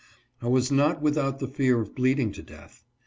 I 0.41 0.47
was 0.47 0.71
not 0.71 0.99
without 0.99 1.37
the 1.37 1.47
fear 1.47 1.79
of 1.79 1.93
bleeding 1.93 2.31
to 2.31 2.41
death. 2.41 2.83